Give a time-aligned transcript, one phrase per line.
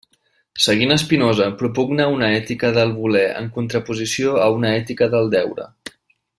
[0.63, 5.71] Seguint Spinoza, propugna una ètica del voler en contraposició a una ètica del deure.